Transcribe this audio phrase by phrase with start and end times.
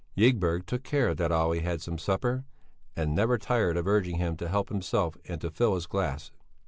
[0.17, 2.43] Ygberg took care that Olle had some supper,
[2.95, 6.31] and never tired of urging him to help himself and to fill his glass.